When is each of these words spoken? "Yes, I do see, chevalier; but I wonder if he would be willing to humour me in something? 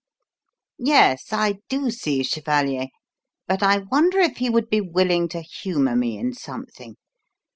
"Yes, 0.79 1.27
I 1.31 1.59
do 1.69 1.91
see, 1.91 2.23
chevalier; 2.23 2.87
but 3.47 3.61
I 3.61 3.77
wonder 3.91 4.17
if 4.17 4.37
he 4.37 4.49
would 4.49 4.67
be 4.67 4.81
willing 4.81 5.29
to 5.29 5.41
humour 5.43 5.95
me 5.95 6.17
in 6.17 6.33
something? 6.33 6.95